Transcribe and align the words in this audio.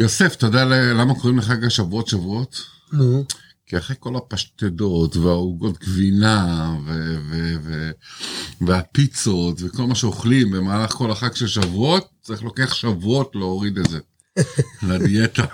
יוסף, 0.00 0.34
אתה 0.34 0.46
יודע 0.46 0.64
למה 0.64 1.14
קוראים 1.14 1.38
לחג 1.38 1.64
השבועות 1.64 2.08
שבועות? 2.08 2.62
נו. 2.92 3.24
כי 3.66 3.78
אחרי 3.78 3.96
כל 4.00 4.16
הפשטדות 4.16 5.16
והעוגות 5.16 5.78
גבינה 5.78 6.74
ו- 6.86 7.16
ו- 7.30 7.56
ו- 7.62 7.90
והפיצות 8.60 9.62
וכל 9.62 9.82
מה 9.82 9.94
שאוכלים 9.94 10.50
במהלך 10.50 10.90
כל 10.90 11.10
החג 11.10 11.34
של 11.34 11.46
שבועות, 11.46 12.08
צריך 12.22 12.42
לוקח 12.42 12.74
שבועות 12.74 13.32
להוריד 13.34 13.78
את 13.78 13.90
זה. 13.90 13.98
לדיאטה. 14.88 15.44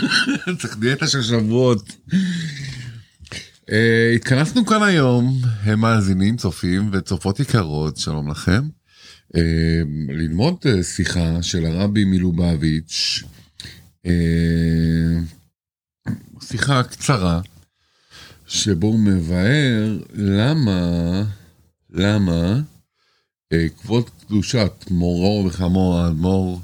צריך 0.60 0.76
דיאטה 0.78 1.06
של 1.06 1.22
שבועות. 1.22 1.92
Uh, 3.70 3.74
התכנסנו 4.16 4.66
כאן 4.66 4.82
היום, 4.82 5.40
הם 5.62 5.80
מאזינים, 5.80 6.36
צופים 6.36 6.90
וצופות 6.92 7.40
יקרות, 7.40 7.96
שלום 7.96 8.30
לכם. 8.30 8.62
Uh, 9.36 9.38
ללמוד 10.08 10.54
uh, 10.62 10.82
שיחה 10.82 11.42
של 11.42 11.66
הרבי 11.66 12.04
מלובביץ', 12.04 13.24
שיחה 16.42 16.82
קצרה, 16.82 17.40
שבו 18.46 18.86
הוא 18.86 19.00
מבאר 19.00 19.98
למה, 20.14 21.22
למה 21.90 22.60
uh, 23.54 23.56
כבוד 23.82 24.10
קדושת 24.20 24.72
מורו 24.90 25.44
וחמו 25.46 25.98
האדמו"ר 25.98 26.60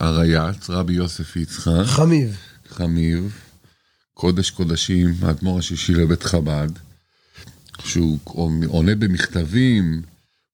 הרייץ, 0.00 0.70
רבי 0.70 0.92
יוסף 0.92 1.36
יצחק, 1.36 1.84
חמיב. 1.84 2.36
חמיב, 2.68 3.38
קודש 4.14 4.50
קודשים, 4.50 5.14
האדמו"ר 5.22 5.58
השישי 5.58 5.94
לבית 5.94 6.22
חב"ד, 6.22 6.68
שהוא 7.84 8.18
עונה 8.66 8.94
במכתבים 8.94 10.02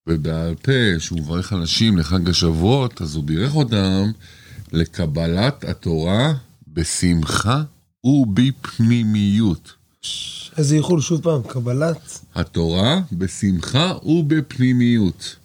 ובעל 0.06 0.54
פה, 0.54 0.72
שהוא 0.98 1.20
מברך 1.20 1.52
אנשים 1.52 1.98
לחג 1.98 2.28
השבועות, 2.28 3.02
אז 3.02 3.14
הוא 3.14 3.24
בירך 3.24 3.54
אותם 3.54 4.10
לקבלת 4.74 5.64
התורה 5.64 6.32
בשמחה 6.68 7.62
ובפנימיות. 8.04 9.72
איזה 10.58 10.76
איחול 10.76 11.00
שוב 11.00 11.22
פעם, 11.22 11.42
קבלת. 11.42 12.20
התורה 12.34 13.00
בשמחה 13.12 13.92
ובפנימיות. 14.02 15.36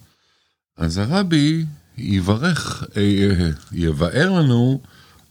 אז 0.78 0.98
הרבי 0.98 1.66
יברך, 1.98 2.84
אה, 2.98 3.02
אה, 3.02 3.50
יבאר 3.72 4.32
לנו 4.32 4.82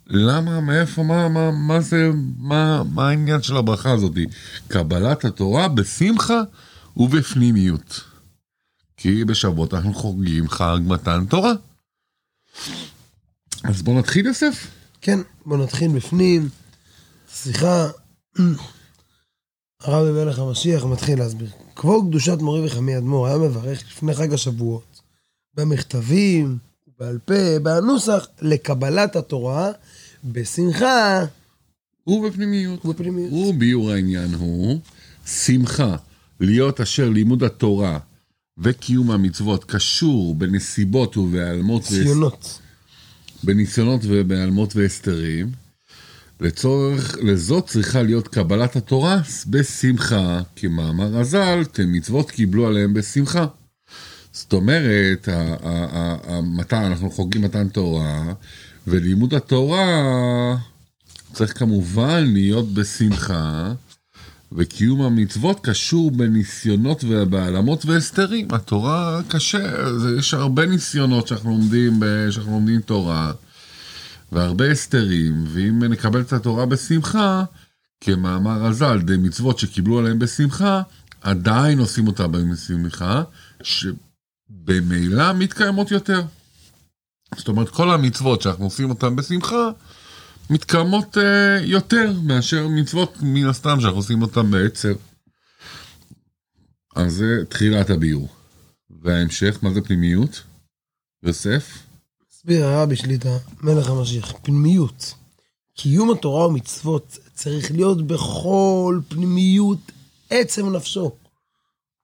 למה, 0.07 0.61
מאיפה, 0.61 1.03
מה, 1.03 1.29
מה, 1.29 1.51
מה 1.51 1.81
זה, 1.81 2.11
מה, 2.39 2.83
מה 2.95 3.09
העניין 3.09 3.43
של 3.43 3.57
הברכה 3.57 3.93
הזאת? 3.93 4.13
קבלת 4.69 5.25
התורה 5.25 5.69
בשמחה 5.69 6.41
ובפנימיות. 6.97 8.01
כי 8.97 9.25
בשבועות 9.25 9.75
אנחנו 9.75 9.95
חוגגים 9.95 10.49
חג 10.49 10.79
מתן 10.87 11.25
תורה. 11.29 11.53
אז 13.65 13.83
בוא 13.83 13.99
נתחיל 13.99 14.27
יוסף. 14.27 14.67
כן, 15.01 15.19
בוא 15.47 15.57
נתחיל 15.57 15.91
בפנים. 15.91 16.49
שיחה. 17.35 17.89
הרבי 19.81 20.25
מלך 20.25 20.39
המשיח 20.39 20.85
מתחיל 20.85 21.19
להסביר. 21.19 21.49
כבוד 21.77 22.05
קדושת 22.09 22.39
מורי 22.41 22.67
וחמי 22.67 22.99
אדמו"ר 22.99 23.27
היה 23.27 23.39
מברך 23.39 23.83
לפני 23.87 24.15
חג 24.15 24.33
השבועות, 24.33 25.01
במכתבים, 25.55 26.59
בעל 26.99 27.19
פה, 27.25 27.59
בנוסח, 27.63 28.27
לקבלת 28.41 29.17
התורה, 29.17 29.71
בשמחה 30.25 31.25
ובפנימיות. 32.07 32.85
ובפנימיות. 32.85 33.33
וביור 33.33 33.91
העניין 33.91 34.35
הוא 34.35 34.81
שמחה, 35.27 35.97
להיות 36.41 36.81
אשר 36.81 37.09
לימוד 37.09 37.43
התורה 37.43 37.99
וקיום 38.59 39.11
המצוות 39.11 39.65
קשור 39.65 40.35
בנסיבות 40.35 41.17
ובהיעלמות 41.17 41.83
ציונות. 41.83 42.59
בניסיונות 43.43 44.01
ובהיעלמות 44.05 44.77
והסתרים. 44.77 45.53
לצורך, 46.41 47.17
לזאת 47.23 47.67
צריכה 47.67 48.03
להיות 48.03 48.29
קבלת 48.29 48.77
התורה 48.77 49.21
בשמחה, 49.47 50.41
כמאמר 50.57 51.19
הז"ל, 51.19 51.63
מצוות 51.87 52.31
קיבלו 52.31 52.67
עליהם 52.67 52.95
בשמחה. 52.95 53.47
זאת 54.33 54.53
אומרת, 54.53 55.29
המתן, 56.25 56.83
אנחנו 56.83 57.11
חוגגים 57.11 57.43
מתן 57.43 57.69
תורה, 57.69 58.33
ולימוד 58.87 59.35
התורה 59.35 60.57
צריך 61.33 61.59
כמובן 61.59 62.25
להיות 62.27 62.75
בשמחה, 62.75 63.73
וקיום 64.53 65.03
המצוות 65.03 65.61
קשור 65.61 66.11
בניסיונות 66.11 67.05
ובהעלמות 67.09 67.87
והסתרים. 67.87 68.49
התורה 68.51 69.21
קשה, 69.29 69.75
יש 70.19 70.35
הרבה 70.35 70.67
ניסיונות 70.67 71.29
שאנחנו 71.29 71.51
לומדים, 71.51 72.01
שאנחנו 72.31 72.53
לומדים 72.53 72.81
תורה, 72.81 73.33
והרבה 74.33 74.71
הסתרים, 74.71 75.45
ואם 75.47 75.85
נקבל 75.85 76.21
את 76.21 76.33
התורה 76.33 76.67
בשמחה, 76.67 77.45
כמאמר 78.01 78.67
הז"ל, 78.67 79.01
די 79.01 79.17
מצוות 79.17 79.59
שקיבלו 79.59 79.99
עליהם 79.99 80.19
בשמחה, 80.19 80.83
עדיין 81.21 81.79
עושים 81.79 82.07
אותה 82.07 82.27
בשמחה, 82.27 83.23
שבמילא 83.63 85.33
מתקיימות 85.33 85.91
יותר. 85.91 86.23
זאת 87.37 87.49
אומרת, 87.49 87.69
כל 87.69 87.91
המצוות 87.91 88.43
שאנחנו 88.43 88.65
עושים 88.65 88.91
אותן 88.91 89.17
בשמחה, 89.17 89.71
מתקיימות 90.51 91.17
uh, 91.17 91.21
יותר 91.63 92.13
מאשר 92.23 92.69
מצוות 92.69 93.19
מן 93.23 93.47
הסתם 93.47 93.81
שאנחנו 93.81 93.99
עושים 93.99 94.23
אותן 94.23 94.51
בעצר. 94.51 94.93
אז 96.97 97.13
זה 97.13 97.45
תחילת 97.49 97.91
הביור. 97.91 98.29
וההמשך, 99.03 99.59
מה 99.63 99.75
זה 99.75 99.81
פנימיות? 99.81 100.43
יוסף? 101.23 101.79
הסביר 102.33 102.67
הרבי 102.67 102.97
שליטה, 102.97 103.37
מלך 103.61 103.89
המשיח, 103.89 104.33
פנימיות. 104.43 105.15
קיום 105.77 106.11
התורה 106.11 106.47
ומצוות 106.47 107.19
צריך 107.35 107.71
להיות 107.71 108.07
בכל 108.07 109.01
פנימיות 109.09 109.79
עצם 110.31 110.73
נפשו. 110.77 111.13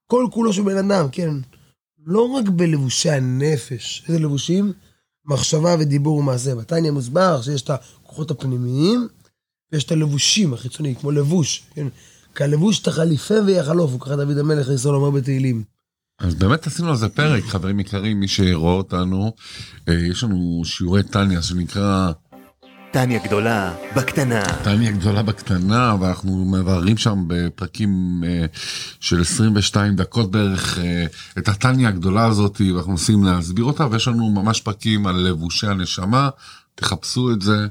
כל 0.06 0.26
כולו 0.32 0.52
של 0.52 0.62
בן 0.62 0.90
אדם, 0.90 1.08
כן. 1.12 1.30
לא 2.06 2.22
רק 2.22 2.48
בלבושי 2.48 3.10
הנפש. 3.10 4.04
איזה 4.08 4.18
לבושים? 4.18 4.72
מחשבה 5.24 5.76
ודיבור 5.78 6.16
ומעשה. 6.16 6.54
בתניא 6.54 6.90
מוסבר 6.90 7.42
שיש 7.42 7.62
את 7.62 7.70
הכוחות 8.14 8.30
הפנימיים 8.30 9.08
ויש 9.72 9.84
את 9.84 9.92
הלבושים 9.92 10.54
החיצוניים, 10.54 10.94
כמו 10.94 11.10
לבוש, 11.10 11.62
כן. 11.74 11.86
כלבוש 12.36 12.78
תחליפה 12.78 13.34
ויחלוף, 13.46 13.92
הוא 13.92 14.00
ככה 14.00 14.16
דוד 14.16 14.38
המלך 14.38 14.68
ישראל 14.68 14.94
אומר 14.94 15.10
בתהילים. 15.10 15.64
אז 16.18 16.34
באמת 16.34 16.66
עשינו 16.66 16.90
על 16.90 16.96
זה 16.96 17.08
פרק, 17.08 17.44
חברים 17.44 17.80
יקרים, 17.80 18.20
מי 18.20 18.28
שרואה 18.28 18.72
אותנו, 18.72 19.32
אה, 19.88 19.94
יש 19.94 20.24
לנו 20.24 20.62
שיעורי 20.64 21.02
טניה 21.02 21.42
שנקרא 21.42 22.12
טניה 22.92 23.18
גדולה, 23.26 23.74
בקטנה. 23.96 24.42
טניה 24.64 24.90
גדולה 24.90 25.22
בקטנה, 25.22 25.96
ואנחנו 26.00 26.44
מבררים 26.44 26.96
שם 26.96 27.24
בפרקים 27.26 28.22
אה, 28.26 28.46
של 29.00 29.20
22 29.20 29.96
דקות 29.96 30.30
בערך 30.30 30.78
אה, 30.78 31.06
את 31.38 31.48
הטניה 31.48 31.88
הגדולה 31.88 32.26
הזאת, 32.26 32.60
ואנחנו 32.60 32.92
מנסים 32.92 33.24
להסביר 33.24 33.64
אותה, 33.64 33.86
ויש 33.90 34.08
לנו 34.08 34.30
ממש 34.30 34.60
פרקים 34.60 35.06
על 35.06 35.16
לבושי 35.16 35.66
הנשמה, 35.66 36.28
תחפשו 36.74 37.32
את 37.32 37.42
זה, 37.42 37.66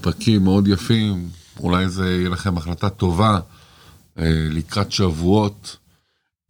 פרקים 0.00 0.44
מאוד 0.44 0.68
יפים, 0.68 1.28
אולי 1.60 1.88
זה 1.88 2.10
יהיה 2.10 2.28
לכם 2.28 2.56
החלטה 2.56 2.88
טובה 2.88 3.38
אה, 4.18 4.46
לקראת 4.50 4.92
שבועות, 4.92 5.76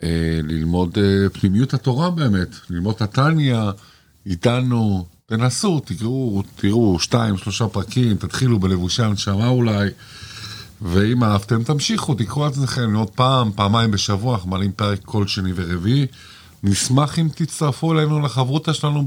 אה, 0.02 0.40
ללמוד 0.42 0.98
אה, 0.98 1.28
פנימיות 1.28 1.74
התורה 1.74 2.10
באמת, 2.10 2.48
ללמוד 2.70 2.94
את 2.94 3.02
הטניה 3.02 3.70
איתנו. 4.26 5.06
תנסו, 5.26 5.80
תקראו, 5.80 6.42
תראו 6.56 6.98
שתיים, 7.00 7.36
שלושה 7.36 7.68
פרקים, 7.68 8.16
תתחילו 8.16 8.58
בלבושי 8.58 9.02
הנשמה 9.02 9.48
אולי, 9.48 9.88
ואם 10.82 11.24
אהבתם 11.24 11.62
תמשיכו, 11.62 12.14
תקראו 12.14 12.44
על 12.44 12.50
עצמכם 12.50 12.94
עוד 12.94 13.10
פעם, 13.10 13.52
פעמיים 13.52 13.90
בשבוע, 13.90 14.34
אנחנו 14.34 14.50
מעלים 14.50 14.72
פרק 14.72 14.98
כל 15.04 15.26
שני 15.26 15.52
ורביעי. 15.54 16.06
נשמח 16.62 17.18
אם 17.18 17.28
תצטרפו 17.34 17.92
אלינו 17.92 18.20
לחברותא 18.20 18.72
שלנו. 18.72 19.04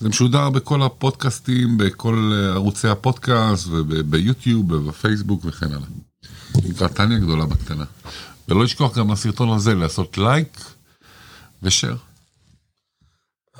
זה 0.00 0.08
משודר 0.08 0.50
בכל 0.50 0.82
הפודקאסטים, 0.82 1.78
בכל 1.78 2.32
ערוצי 2.54 2.88
הפודקאסט, 2.88 3.66
וביוטיוב, 3.70 4.72
ובפייסבוק 4.72 5.44
וכן 5.44 5.66
הלאה. 5.66 5.88
נקרא 6.64 6.88
טניה 6.88 7.18
גדולה 7.18 7.46
בקטנה. 7.46 7.84
ולא 8.48 8.64
לשכוח 8.64 8.98
גם 8.98 9.10
לסרטון 9.12 9.48
הזה 9.48 9.74
לעשות 9.74 10.18
לייק 10.18 10.64
ושאר. 11.62 11.96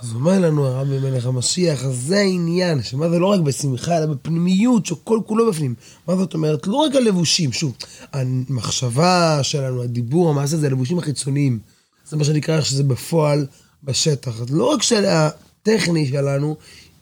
אז 0.02 0.14
אומר 0.14 0.40
לנו 0.40 0.66
הרבי 0.66 0.98
מלך 0.98 1.26
המשיח, 1.26 1.84
אז 1.84 1.94
זה 2.06 2.18
העניין, 2.18 2.82
שמה 2.82 3.08
זה 3.08 3.18
לא 3.18 3.26
רק 3.26 3.40
בשמחה, 3.40 3.98
אלא 3.98 4.06
בפנימיות, 4.06 4.86
שכל 4.86 5.20
כולו 5.26 5.48
בפנים. 5.50 5.74
מה 6.08 6.16
זאת 6.16 6.34
אומרת? 6.34 6.66
לא 6.66 6.76
רק 6.76 6.94
הלבושים, 6.94 7.52
שוב, 7.52 7.76
המחשבה 8.12 9.38
שלנו, 9.42 9.82
הדיבור, 9.82 10.30
המעשה, 10.30 10.56
זה 10.56 10.66
הלבושים 10.66 10.98
החיצוניים. 10.98 11.58
זה 12.08 12.16
מה 12.16 12.24
שנקרא 12.24 12.56
איך 12.56 12.66
שזה 12.66 12.82
בפועל, 12.82 13.46
בשטח. 13.84 14.32
לא 14.50 14.64
רק 14.64 14.82
שהטכני 15.68 16.06
שלנו 16.06 16.56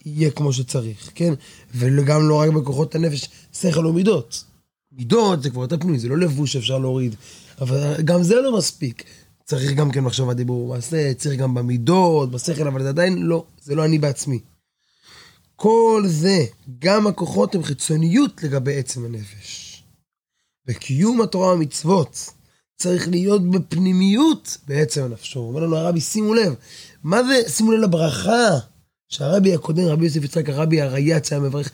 יהיה 0.05 0.31
כמו 0.31 0.53
שצריך, 0.53 1.11
כן? 1.15 1.33
וגם 1.75 2.29
לא 2.29 2.39
רק 2.39 2.49
בכוחות 2.49 2.95
הנפש, 2.95 3.29
שכל 3.53 3.85
ומידות. 3.85 4.43
מידות 4.91 5.43
זה 5.43 5.49
כבר 5.49 5.61
יותר 5.61 5.77
פנימי, 5.77 5.99
זה 5.99 6.07
לא 6.07 6.17
לבוש 6.17 6.53
שאפשר 6.53 6.77
להוריד. 6.77 7.15
אבל 7.61 8.01
גם 8.05 8.23
זה 8.23 8.35
לא 8.35 8.57
מספיק. 8.57 9.03
צריך 9.45 9.71
גם 9.71 9.91
כן 9.91 10.03
מחשבה 10.03 10.33
דיבור 10.33 10.69
ומעשה, 10.69 11.13
צריך 11.13 11.39
גם 11.39 11.53
במידות, 11.53 12.31
בשכל, 12.31 12.67
אבל 12.67 12.83
זה 12.83 12.89
עדיין 12.89 13.17
לא, 13.17 13.45
זה 13.61 13.75
לא 13.75 13.85
אני 13.85 13.97
בעצמי. 13.97 14.39
כל 15.55 16.03
זה, 16.07 16.45
גם 16.79 17.07
הכוחות 17.07 17.55
הם 17.55 17.63
חיצוניות 17.63 18.43
לגבי 18.43 18.79
עצם 18.79 19.05
הנפש. 19.05 19.83
וקיום 20.67 21.21
התורה 21.21 21.47
והמצוות 21.47 22.31
צריך 22.77 23.07
להיות 23.07 23.51
בפנימיות 23.51 24.57
בעצם 24.67 25.03
הנפשו. 25.03 25.39
אומר 25.39 25.59
לנו 25.59 25.77
הרבי, 25.77 26.01
שימו 26.01 26.33
לב, 26.33 26.53
מה 27.03 27.23
זה, 27.23 27.49
שימו 27.49 27.71
לב 27.71 27.79
לברכה 27.79 28.49
שהרבי 29.09 29.53
הקודם, 29.53 29.85
רבי 29.85 30.05
יוסף 30.05 30.23
יצחק, 30.23 30.49
הרבי 30.49 30.81
הרייץ 30.81 31.31
היה 31.31 31.41
מברך, 31.41 31.71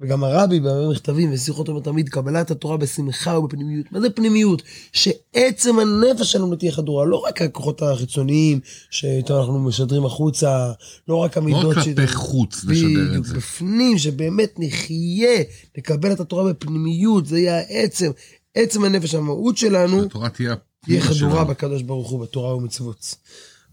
וגם 0.00 0.24
הרבי 0.24 0.60
במכתבים 0.60 1.32
ושיחות 1.32 1.68
אומר 1.68 1.80
תמיד, 1.80 2.08
קבלת 2.08 2.50
התורה 2.50 2.76
בשמחה 2.76 3.38
ובפנימיות. 3.38 3.92
מה 3.92 4.00
זה 4.00 4.10
פנימיות? 4.10 4.62
שעצם 4.92 5.78
הנפש 5.78 6.32
שלנו 6.32 6.56
תהיה 6.56 6.72
חדורה, 6.72 7.04
לא 7.04 7.16
רק 7.16 7.42
הכוחות 7.42 7.82
החיצוניים 7.82 8.60
שאיתם 8.90 9.34
אנחנו 9.34 9.58
משדרים 9.58 10.04
החוצה, 10.04 10.72
לא 11.08 11.16
רק 11.16 11.36
המידות 11.36 11.76
לא 11.76 11.82
כלפי 11.82 12.06
חוץ 12.06 12.64
לשדר 12.64 13.16
את 13.16 13.24
זה. 13.24 13.34
בפנים, 13.34 13.98
שבאמת 13.98 14.54
נחיה, 14.58 15.42
נקבל 15.78 16.12
את 16.12 16.20
התורה 16.20 16.52
בפנימיות, 16.52 17.26
זה 17.26 17.38
יהיה 17.38 17.58
העצם, 17.58 18.10
עצם 18.54 18.84
הנפש, 18.84 19.14
המהות 19.14 19.56
שלנו, 19.56 20.08
תהיה 20.84 21.00
חדורה 21.00 21.14
שלנו. 21.14 21.46
בקדוש 21.46 21.82
ברוך 21.82 22.10
הוא, 22.10 22.20
בתורה 22.20 22.56
ומצוות. 22.56 23.14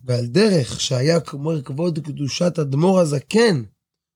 ועל 0.05 0.25
דרך 0.25 0.81
שהיה 0.81 1.19
כמו 1.19 1.51
כבוד 1.65 1.99
קדושת 1.99 2.59
אדמו"ר 2.59 2.99
הזקן, 2.99 3.63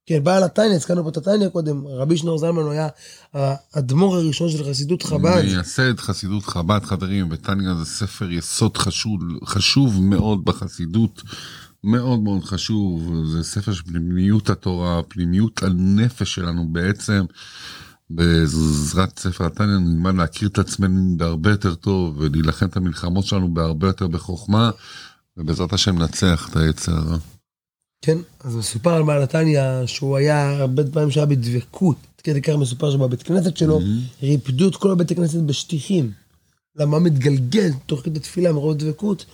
כן, 0.05 0.23
בעל 0.23 0.43
התניא, 0.43 0.75
הזכרנו 0.75 1.03
פה 1.03 1.09
את 1.09 1.17
התניא 1.17 1.49
קודם, 1.49 1.87
רבי 1.87 2.17
שנור 2.17 2.37
זלמן 2.37 2.71
היה 2.71 2.87
האדמו"ר 3.33 4.15
הראשון 4.15 4.49
של 4.49 4.63
חסידות 4.63 5.03
חב"ד. 5.03 5.41
מייסד 5.45 5.99
חסידות 5.99 6.43
חב"ד, 6.43 6.79
חברים, 6.83 7.27
ותניא 7.31 7.73
זה 7.73 7.85
ספר 7.85 8.31
יסוד 8.31 8.77
חשוב, 8.77 9.21
חשוב 9.45 10.01
מאוד 10.01 10.45
בחסידות, 10.45 11.21
מאוד 11.83 12.19
מאוד 12.19 12.43
חשוב, 12.43 13.11
זה 13.25 13.43
ספר 13.43 13.73
של 13.73 13.83
פנימיות 13.83 14.49
התורה, 14.49 15.01
פנימיות 15.07 15.63
הנפש 15.63 16.35
שלנו 16.35 16.67
בעצם. 16.71 17.25
בעזרת 18.15 19.19
ספר 19.19 19.45
התניא 19.45 19.77
נלמד 19.77 20.15
להכיר 20.15 20.47
את 20.47 20.59
עצמנו 20.59 21.17
בהרבה 21.17 21.49
יותר 21.49 21.75
טוב 21.75 22.15
ולהילחם 22.17 22.65
את 22.65 22.77
המלחמות 22.77 23.25
שלנו 23.25 23.53
בהרבה 23.53 23.87
יותר 23.87 24.07
בחוכמה 24.07 24.71
ובעזרת 25.37 25.73
השם 25.73 25.97
ננצח 25.97 26.49
את 26.49 26.55
היצר. 26.55 27.17
כן, 28.01 28.17
אז 28.43 28.55
מסופר 28.55 28.93
על 28.93 29.03
בעל 29.03 29.23
התניא 29.23 29.61
שהוא 29.85 30.17
היה 30.17 30.49
הרבה 30.49 30.83
פעמים 30.91 31.11
שהיה 31.11 31.25
בדבקות. 31.25 31.97
כדי 32.23 32.41
כך 32.41 32.53
מסופר 32.53 32.91
שבבית 32.91 33.23
כנסת 33.23 33.57
שלו 33.57 33.79
ריפדו 34.23 34.67
את 34.67 34.75
כל 34.75 34.91
הבית 34.91 35.11
הכנסת 35.11 35.39
בשטיחים. 35.39 36.11
למה 36.75 36.99
מתגלגל 36.99 37.71
תוך 37.85 38.01
כדי 38.01 38.19
תפילה 38.19 38.53
מרוב 38.53 38.77
דבקות. 38.77 39.25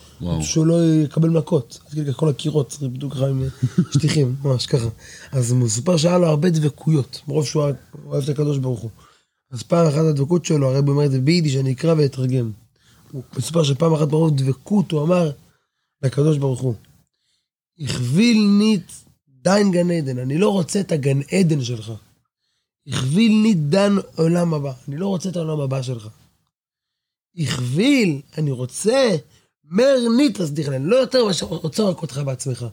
שהוא 0.42 0.66
לא 0.66 0.74
יקבל 1.04 1.28
מכות. 1.28 1.78
כדי 1.90 2.04
כך 2.12 2.16
כל 2.16 2.28
הקירות 2.28 2.78
ריפדו 2.82 3.10
ככה 3.10 3.28
עם 3.28 3.44
שטיחים, 3.92 4.36
ממש 4.44 4.66
ככה. 4.66 4.88
אז 5.32 5.52
מסופר 5.52 5.96
שהיה 5.96 6.18
לו 6.18 6.26
הרבה 6.26 6.50
דבקויות, 6.50 7.20
מרוב 7.28 7.46
שהוא 7.46 7.62
אוהב 8.06 8.22
את 8.22 8.28
הקדוש 8.28 8.58
ברוך 8.58 8.80
הוא. 8.80 8.90
אז 9.50 9.62
פעם 9.62 9.86
אחת 9.86 10.04
הדבקות 10.10 10.44
שלו, 10.44 10.70
הרבי 10.70 10.90
אומר 10.90 11.04
את 11.04 11.10
זה 11.10 11.20
ביידיש, 11.20 11.56
אני 11.56 11.72
אקרא 11.72 11.94
ואתרגם. 11.98 12.50
הוא 13.12 13.22
מסופר 13.38 13.62
שפעם 13.62 13.94
אחת 13.94 14.08
מרוב 14.08 14.36
דבקות 14.36 14.92
הוא 14.92 15.02
אמר 15.02 15.30
לקדוש 16.02 16.38
ברוך 16.38 16.60
הוא, 16.60 16.74
הכביל 17.78 18.46
ניט 18.58 18.92
דין 19.42 19.70
גן 19.70 19.90
עדן, 19.90 20.18
אני 20.18 20.38
לא 20.38 20.48
רוצה 20.48 20.80
את 20.80 20.92
הגן 20.92 21.20
עדן 21.32 21.64
שלך. 21.64 21.92
הכביל 22.86 23.32
ניט 23.42 23.58
דן 23.58 23.96
עולם 24.16 24.54
הבא, 24.54 24.72
אני 24.88 24.96
לא 24.96 25.06
רוצה 25.06 25.28
את 25.28 25.36
העולם 25.36 25.60
הבא 25.60 25.82
שלך. 25.82 26.08
הכביל, 27.38 28.20
אני 28.38 28.50
רוצה, 28.50 29.08
מר 29.70 29.96
ניט 30.16 30.40
תסדיך 30.40 30.68
לי, 30.68 30.76
אני 30.76 30.86
לא 30.86 30.96
יותר 30.96 31.24
מאשר 31.24 31.46
רוצה 31.46 31.82
רק 31.82 32.02
אותך 32.02 32.20
בעצמך. 32.26 32.66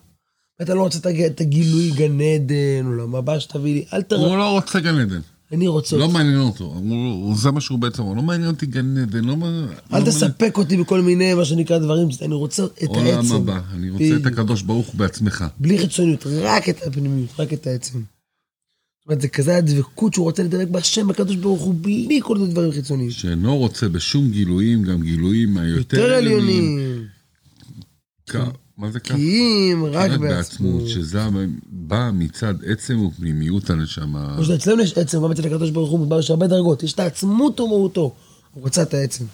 אתה 0.62 0.74
לא 0.75 0.81
רוצה 0.81 1.00
את 1.00 1.06
הג- 1.06 1.21
את 1.21 1.42
הגילוי 1.42 1.92
גן 1.92 2.21
עדן, 2.21 2.86
עולם 2.86 3.15
הבא 3.15 3.39
שתביא 3.39 3.74
לי, 3.74 3.86
אל 3.94 4.01
תראה, 4.01 4.27
הוא 4.27 4.38
לא 4.38 4.51
רוצה 4.51 4.80
גן 4.80 5.00
עדן, 5.00 5.19
אני 5.51 5.68
רוצה 5.68 5.98
לא 5.98 6.04
אותך. 6.04 6.13
מעניין 6.15 6.39
אותו, 6.39 6.63
הוא- 6.63 7.36
זה 7.38 7.51
מה 7.51 7.62
שהוא 7.62 7.80
בעצם 7.80 8.04
לא 8.15 8.21
מעניין 8.21 8.50
אותי 8.51 8.65
גן 8.65 8.98
עדן, 8.98 9.24
לא 9.24 9.36
מעניין... 9.36 9.68
אל 9.94 10.00
לא 10.00 10.06
תספק 10.06 10.57
אותי 10.57 10.77
בכל 10.77 11.01
מיני, 11.01 11.33
מה 11.33 11.45
שנקרא, 11.45 11.77
דברים, 11.77 12.07
אני 12.21 12.36
רוצה 12.36 12.63
את 12.65 12.83
מעניין- 12.83 13.06
עולם 13.07 13.18
העצם. 13.25 13.36
הבא, 13.36 13.60
אני 13.74 13.89
רוצה 13.89 14.03
את. 14.21 14.25
הקדוש 14.25 14.62
ברוך 14.62 14.95
בעצמך. 14.95 15.45
בלי 15.60 15.77
חיצוניות, 15.80 16.24
רק 16.27 16.69
את 16.69 16.88
הפנימיות, 16.88 17.30
רק 17.39 17.53
את 17.53 17.68
העצם. 17.68 18.00
אומרת, 19.07 19.21
זה 19.21 19.27
כזה 19.27 19.57
הדבקות 19.57 20.13
שהוא 20.13 20.24
רוצה 20.24 20.44
לדבק 20.44 20.68
בהשם, 20.68 21.07
בקדוש 21.07 21.36
ברוך 21.36 21.62
הוא, 21.62 21.75
בלי 21.81 22.19
כל 22.24 22.38
מיני 22.38 22.51
דברים 22.51 22.71
חיצוניים. 22.71 23.12
שאינו 23.12 23.57
רוצה 23.57 23.89
בשום 23.89 24.31
גילויים, 24.31 24.83
גם 24.83 25.01
גילויים 25.01 25.57
היותר 25.57 25.98
יותר 25.98 26.13
עליונים. 26.13 26.80
מה 28.77 28.92
זה 28.92 29.00
ככה? 29.00 29.15
קיים 29.15 29.86
רק 29.86 30.12
רק 30.12 30.19
בעצמות. 30.19 30.88
שזה 30.88 31.19
בא 31.69 32.12
מצד 32.13 32.54
עצם 32.65 33.00
ופנימיות 33.00 33.69
הנשמה. 33.69 34.33
כמו 34.36 34.45
שאצלנו 34.45 34.81
יש 34.83 34.98
עצם, 34.98 35.24
גם 35.24 35.31
אצל 35.31 35.45
הקדוש 35.48 35.69
ברוך 35.69 35.89
הוא, 35.92 36.00
מדבר 36.00 36.19
יש 36.19 36.30
הרבה 36.30 36.48
דרגות, 36.48 36.83
יש 36.83 36.94
את 36.94 37.00
העצמות 37.00 37.60
ומהותו. 37.60 38.15
הוא 38.53 38.63
רוצה 38.63 38.81
את 38.81 38.94
העצם. 38.94 39.25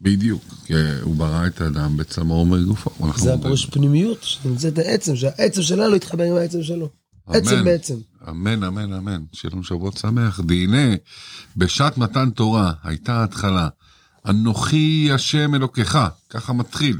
בדיוק, 0.00 0.42
כי 0.64 0.74
הוא 1.02 1.14
ברא 1.16 1.46
את 1.46 1.60
האדם 1.60 1.96
בצמאו 1.96 2.36
ומגופו. 2.36 2.90
זה 3.16 3.34
הפירוש 3.34 3.66
פנימיות, 3.66 4.18
שנמצאת 4.22 4.78
העצם, 4.78 5.16
שהעצם 5.16 5.62
שלנו 5.62 5.96
יתחבר 5.96 6.24
עם 6.24 6.36
העצם 6.36 6.62
שלו. 6.62 7.03
עצם. 7.26 7.64
בעצם. 7.64 7.94
אמן, 8.28 8.64
אמן, 8.64 8.92
אמן. 8.92 9.22
שיהיה 9.32 9.52
לנו 9.54 9.64
שבוע 9.64 9.90
שמח. 9.92 10.40
והנה, 10.48 10.94
בשעת 11.56 11.98
מתן 11.98 12.30
תורה 12.30 12.72
הייתה 12.82 13.20
ההתחלה. 13.20 13.68
אנוכי 14.28 15.10
השם 15.12 15.54
אלוקיך, 15.54 15.98
ככה 16.30 16.52
מתחיל. 16.52 16.98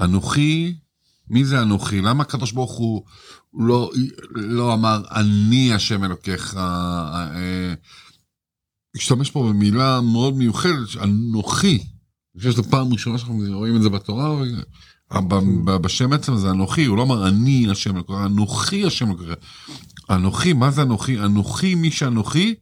אנוכי, 0.00 0.74
מי 1.30 1.44
זה 1.44 1.62
אנוכי? 1.62 2.00
למה 2.00 2.22
הקדוש 2.22 2.52
ברוך 2.52 2.72
הוא 2.72 3.02
לא, 3.54 3.90
לא 4.34 4.74
אמר 4.74 5.02
אני 5.10 5.74
השם 5.74 6.04
אלוקיך? 6.04 6.56
אה, 6.56 7.28
אה, 7.34 7.74
השתמש 8.96 9.30
פה 9.30 9.48
במילה 9.48 10.00
מאוד 10.00 10.36
מיוחדת, 10.36 10.96
אנוכי. 11.02 11.78
אני 12.34 12.40
חושב 12.40 12.52
שזו 12.52 12.62
פעם 12.62 12.92
ראשונה 12.92 13.18
שאנחנו 13.18 13.44
רואים 13.52 13.76
את 13.76 13.82
זה 13.82 13.88
בתורה, 13.88 14.42
בשם 15.82 16.12
עצם 16.12 16.36
זה 16.36 16.50
אנוכי, 16.50 16.84
הוא 16.84 16.96
לא 16.96 17.02
אמר 17.02 17.28
אני 17.28 17.66
השם 17.70 17.96
אלוקיך, 17.96 18.16
אנוכי 18.26 18.86
השם 18.86 19.08
אלוקיך. 19.08 19.28
אנוכי, 20.10 20.52
מה 20.52 20.70
זה 20.70 20.82
אנוכי? 20.82 21.18
אנוכי 21.20 21.74
מי 21.74 21.90
שאנוכי, 21.90 22.54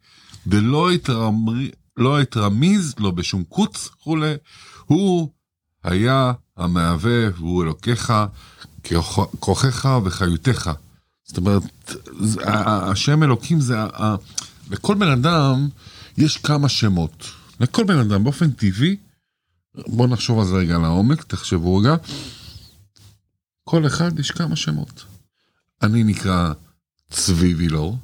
ולא 0.47 0.91
אתרמ- 0.95 1.51
לא 1.97 2.23
אתרמיז, 2.23 2.95
לא 2.99 3.11
בשום 3.11 3.45
קוץ 3.49 3.89
וכולי, 3.95 4.35
הוא 4.87 5.29
היה 5.85 6.33
המהווה 6.57 7.29
והוא 7.37 7.63
אלוקיך, 7.65 8.13
כוח- 8.89 9.19
כוחך 9.41 9.89
וחיותך. 10.05 10.71
זאת 11.25 11.37
אומרת, 11.37 11.63
השם 12.67 13.23
אלוקים 13.23 13.61
זה, 13.61 13.77
לכל 14.71 14.95
בן 14.95 15.11
אדם 15.11 15.69
יש 16.19 16.37
כמה 16.37 16.69
שמות. 16.69 17.25
לכל 17.61 17.85
בן 17.85 17.99
אדם 17.99 18.25
באופן 18.25 18.51
טבעי, 18.51 18.97
בואו 19.87 20.09
נחשוב 20.09 20.39
על 20.39 20.45
זה 20.45 20.55
רגע 20.55 20.79
לעומק, 20.79 21.23
תחשבו 21.23 21.77
רגע. 21.77 21.95
כל 23.71 23.87
אחד 23.87 24.19
יש 24.19 24.31
כמה 24.31 24.57
שמות. 24.57 25.05
אני 25.83 26.05
נקרא 26.05 26.53
צבי 27.11 27.55
וילור. 27.55 27.99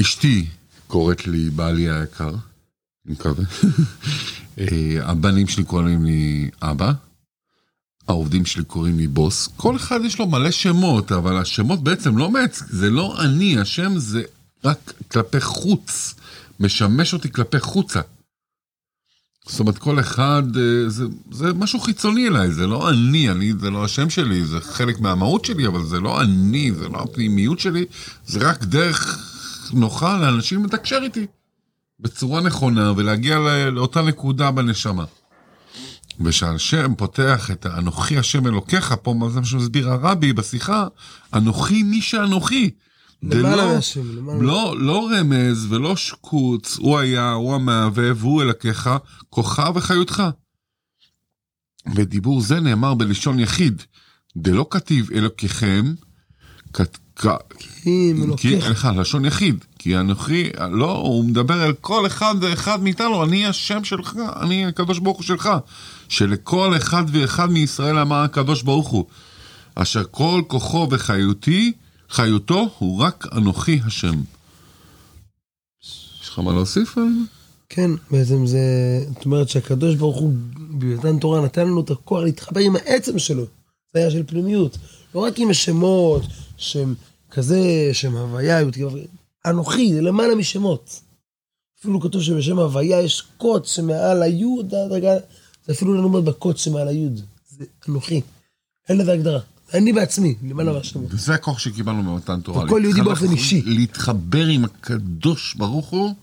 אשתי 0.00 0.46
קוראת 0.86 1.26
לי 1.26 1.50
בעלי 1.50 1.90
היקר, 1.90 2.28
אני 3.06 3.14
מקווה. 3.14 3.44
אה, 4.58 4.98
הבנים 5.02 5.48
שלי 5.48 5.64
קוראים 5.64 6.04
לי 6.04 6.50
אבא. 6.62 6.92
העובדים 8.08 8.46
שלי 8.46 8.64
קוראים 8.64 8.98
לי 8.98 9.06
בוס. 9.06 9.48
כל 9.56 9.76
אחד 9.76 10.00
יש 10.04 10.18
לו 10.18 10.26
מלא 10.26 10.50
שמות, 10.50 11.12
אבל 11.12 11.36
השמות 11.36 11.82
בעצם 11.82 12.18
לא 12.18 12.30
מעצ... 12.30 12.62
זה 12.68 12.90
לא 12.90 13.22
אני, 13.24 13.58
השם 13.58 13.98
זה 13.98 14.22
רק 14.64 14.92
כלפי 15.10 15.40
חוץ. 15.40 16.14
משמש 16.60 17.14
אותי 17.14 17.32
כלפי 17.32 17.60
חוצה. 17.60 18.00
זאת 19.46 19.60
אומרת, 19.60 19.78
כל 19.78 20.00
אחד, 20.00 20.42
אה, 20.56 20.88
זה, 20.88 21.04
זה 21.30 21.52
משהו 21.54 21.80
חיצוני 21.80 22.28
אליי, 22.28 22.52
זה 22.52 22.66
לא 22.66 22.90
אני, 22.90 23.30
אני, 23.30 23.52
זה 23.60 23.70
לא 23.70 23.84
השם 23.84 24.10
שלי, 24.10 24.44
זה 24.44 24.60
חלק 24.60 25.00
מהמהות 25.00 25.44
שלי, 25.44 25.66
אבל 25.66 25.84
זה 25.84 26.00
לא 26.00 26.22
אני, 26.22 26.72
זה 26.72 26.88
לא 26.88 26.98
הפנימיות 26.98 27.58
שלי, 27.58 27.84
זה 28.26 28.38
רק 28.48 28.64
דרך 28.64 29.18
נוחה 29.72 30.18
לאנשים 30.18 30.64
לתקשר 30.64 30.98
איתי 31.02 31.26
בצורה 32.00 32.40
נכונה 32.40 32.92
ולהגיע 32.96 33.38
לא, 33.38 33.68
לאותה 33.68 34.02
נקודה 34.02 34.50
בנשמה. 34.50 35.04
ושהשם 36.20 36.94
פותח 36.94 37.50
את 37.50 37.66
האנוכי 37.66 38.18
השם 38.18 38.46
אלוקיך, 38.46 38.94
פה 39.02 39.14
מה 39.14 39.28
זה 39.28 39.40
מה 39.40 39.46
שמסביר 39.46 39.90
הרבי 39.90 40.32
בשיחה, 40.32 40.86
אנוכי 41.34 41.82
מי 41.82 42.02
שאנוכי. 42.02 42.70
למעלה 43.22 43.56
לא- 43.56 43.78
למעלה. 44.16 44.42
לא, 44.42 44.74
לא 44.80 45.08
רמז 45.12 45.66
ולא 45.72 45.96
שקוץ, 45.96 46.76
הוא 46.78 46.98
היה, 46.98 47.30
הוא 47.32 47.54
המהווה 47.54 48.10
והוא 48.16 48.42
אלוקיך, 48.42 48.90
כוחה 49.30 49.70
וחיותך. 49.74 50.22
ודיבור 51.94 52.40
זה 52.40 52.60
נאמר 52.60 52.94
בלשון 52.94 53.38
יחיד, 53.40 53.82
דלא 54.36 54.66
כתיב 54.70 55.10
אלוקיכם, 55.14 55.94
כת- 56.72 56.98
כי, 57.58 58.12
אלוקיך. 58.24 58.64
סליחה, 58.64 58.92
לשון 58.92 59.24
יחיד, 59.24 59.64
כי 59.78 59.96
אנוכי, 59.98 60.50
לא, 60.72 60.92
הוא 60.98 61.24
מדבר 61.24 61.62
על 61.62 61.72
כל 61.72 62.06
אחד 62.06 62.34
ואחד 62.40 62.82
מאיתנו, 62.82 63.24
אני 63.24 63.46
השם 63.46 63.84
שלך, 63.84 64.12
אני 64.40 64.66
הקדוש 64.66 64.98
ברוך 64.98 65.16
הוא 65.16 65.24
שלך, 65.24 65.50
שלכל 66.08 66.76
אחד 66.76 67.04
ואחד 67.12 67.50
מישראל 67.50 67.98
אמר 67.98 68.16
הקדוש 68.22 68.62
ברוך 68.62 68.88
הוא, 68.88 69.04
אשר 69.74 70.02
כל 70.10 70.42
כוחו 70.48 70.88
וחיותי, 70.90 71.72
חיותו 72.10 72.68
הוא 72.78 72.98
רק 72.98 73.26
אנוכי 73.32 73.80
השם. 73.86 74.14
יש 76.22 76.28
לך 76.28 76.38
מה 76.38 76.52
להוסיף 76.52 76.98
על 76.98 77.04
זה? 77.04 77.24
כן, 77.68 77.90
בעצם 78.10 78.46
זה, 78.46 78.60
זאת 79.14 79.24
אומרת 79.24 79.48
שהקדוש 79.48 79.94
ברוך 79.94 80.16
הוא 80.16 80.32
במתן 80.78 81.18
תורה 81.18 81.44
נתן 81.44 81.66
לנו 81.66 81.80
את 81.80 81.90
הכוח 81.90 82.22
להתחבר 82.22 82.60
עם 82.60 82.76
העצם 82.76 83.18
שלו. 83.18 83.44
זה 83.94 84.00
היה 84.00 84.10
של 84.10 84.22
פנימיות. 84.26 84.78
לא 85.14 85.20
רק 85.20 85.38
עם 85.38 85.50
השמות, 85.50 86.22
שם 86.56 86.94
כזה, 87.30 87.90
שם 87.92 88.16
הוויה, 88.16 88.58
אנוכי, 89.46 89.94
זה 89.94 90.00
למעלה 90.00 90.34
משמות. 90.34 91.00
אפילו 91.80 92.00
כתוב 92.00 92.22
שבשם 92.22 92.58
הוויה 92.58 93.02
יש 93.02 93.22
קוץ 93.36 93.74
שמעל 93.74 94.22
היוד, 94.22 94.74
זה 95.66 95.72
אפילו 95.72 95.94
לא 95.94 96.02
נאמר 96.02 96.20
בקוץ 96.20 96.64
שמעל 96.64 96.88
היוד. 96.88 97.20
זה 97.48 97.64
אנוכי. 97.88 98.20
אין 98.88 98.98
לזה 98.98 99.12
הגדרה. 99.12 99.40
אני 99.74 99.92
בעצמי, 99.92 100.34
למעלה 100.48 100.72
מהשמות. 100.72 101.06
וזה 101.14 101.34
הכוח 101.34 101.58
שקיבלנו 101.58 102.02
במתן 102.12 102.40
תורה. 102.40 102.64
וכל 102.64 102.80
יהודי 102.84 103.00
באופן 103.02 103.30
אישי. 103.32 103.62
להתחבר 103.66 104.46
עם 104.46 104.64
הקדוש 104.64 105.54
ברוך 105.54 105.88
הוא 105.88 106.14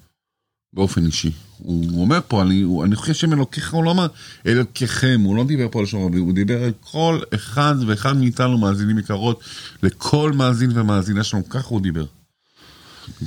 באופן 0.73 1.05
אישי. 1.05 1.31
הוא 1.57 2.01
אומר 2.01 2.19
פה, 2.27 2.41
אני, 2.41 2.61
הוא- 2.61 2.83
אני 2.83 2.95
חושב 2.95 3.13
שהם 3.13 3.33
אלוקיך, 3.33 3.73
הוא 3.73 3.83
לא 3.83 3.91
אמר 3.91 4.07
אלוקיכם, 4.45 5.21
הוא 5.25 5.35
לא 5.35 5.43
דיבר 5.43 5.67
פה 5.71 5.79
על 5.79 5.83
לשון 5.85 6.05
רבים, 6.05 6.23
הוא 6.23 6.33
דיבר 6.33 6.63
על 6.63 6.71
כל 6.81 7.19
אחד 7.35 7.75
ואחד 7.87 8.17
מאיתנו 8.17 8.57
מאזינים 8.57 8.99
יקרות, 8.99 9.39
לכל 9.83 10.31
מאזין 10.35 10.79
ומאזינה 10.79 11.23
שלנו, 11.23 11.49
ככה 11.49 11.67
הוא 11.69 11.81
דיבר. 11.81 12.05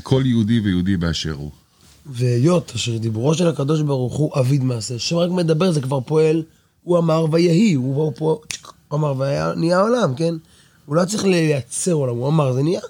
כל 0.02 0.22
יהודי 0.26 0.60
ויהודי 0.60 0.96
באשר 0.96 1.32
הוא. 1.32 1.50
והיות 2.06 2.72
אשר 2.74 2.98
דיבורו 2.98 3.34
של 3.34 3.46
הקדוש 3.48 3.80
ברוך 3.82 4.14
הוא 4.16 4.30
אביד 4.40 4.64
מעשה, 4.64 4.98
שם 4.98 5.16
רק 5.16 5.30
מדבר 5.30 5.72
זה 5.72 5.80
כבר 5.80 6.00
פועל, 6.00 6.42
הוא 6.82 6.98
אמר 6.98 7.26
ויהי, 7.32 7.72
הוא 7.74 8.12
פה, 8.16 8.40
הוא 8.90 8.98
אמר 8.98 9.14
והיה 9.18 9.52
נהיה 9.56 9.80
עולם, 9.80 10.14
כן? 10.14 10.34
הוא 10.86 10.96
לא 10.96 11.04
צריך 11.04 11.24
לייצר 11.24 11.92
עולם, 11.92 12.16
הוא 12.16 12.28
אמר 12.28 12.52
זה 12.52 12.62
נהיה. 12.62 12.80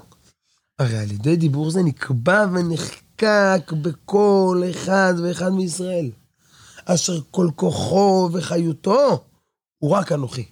הרי 0.79 0.99
על 0.99 1.11
ידי 1.13 1.37
דיבור 1.37 1.71
זה 1.71 1.83
נקבע 1.83 2.47
ונחקק 2.53 3.73
בכל 3.83 4.63
אחד 4.71 5.15
ואחד 5.23 5.49
מישראל, 5.49 6.11
אשר 6.85 7.21
כל 7.31 7.49
כוחו 7.57 8.29
וחיותו 8.33 9.25
הוא 9.79 9.91
רק 9.91 10.13
אנוכי. 10.13 10.45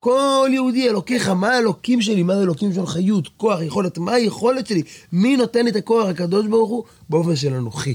כל 0.00 0.50
יהודי, 0.52 0.88
אלוקיך, 0.88 1.28
מה 1.28 1.48
האלוקים 1.48 2.02
שלי? 2.02 2.22
מה 2.22 2.36
זה 2.36 2.42
אלוקים 2.42 2.74
של 2.74 2.86
חיות, 2.86 3.28
כוח, 3.36 3.60
יכולת? 3.60 3.98
מה 3.98 4.12
היכולת 4.12 4.66
שלי? 4.66 4.82
מי 5.12 5.36
נותן 5.36 5.68
את 5.68 5.76
הכוח? 5.76 6.08
הקדוש 6.08 6.46
ברוך 6.46 6.70
הוא? 6.70 6.84
באופן 7.08 7.36
של 7.36 7.54
אנוכי. 7.54 7.94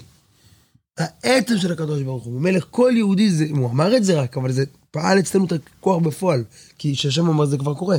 העצם 0.97 1.57
של 1.57 1.71
הקדוש 1.71 2.01
ברוך 2.01 2.23
הוא. 2.23 2.33
ממילא 2.33 2.59
כל 2.69 2.91
יהודי, 2.95 3.31
זה, 3.31 3.45
הוא 3.49 3.69
אמר 3.69 3.97
את 3.97 4.03
זה 4.03 4.21
רק, 4.21 4.37
אבל 4.37 4.51
זה 4.51 4.63
פעל 4.91 5.19
אצלנו 5.19 5.45
את 5.45 5.51
הכוח 5.51 5.97
בפועל. 6.03 6.43
כי 6.77 6.93
כשהשם 6.93 7.29
אמר 7.29 7.45
זה 7.45 7.57
כבר 7.57 7.73
קורה. 7.73 7.97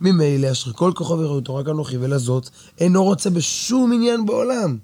ממילא 0.00 0.52
אשר 0.52 0.72
כל 0.72 0.92
כוחו 0.94 1.14
וחיותו 1.14 1.54
רק 1.54 1.68
אנוכי, 1.68 1.96
ולזאת 1.96 2.48
אינו 2.78 3.04
רוצה 3.04 3.30
בשום 3.30 3.92
עניין 3.92 4.26
בעולם. 4.26 4.76